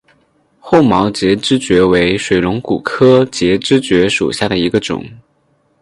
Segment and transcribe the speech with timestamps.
[0.59, 5.05] 厚毛节肢蕨为水龙骨科节肢蕨属下的一个种。